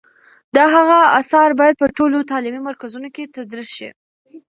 [0.55, 3.89] د هغه آثار باید په ټولو تعلیمي مرکزونو کې تدریس شي.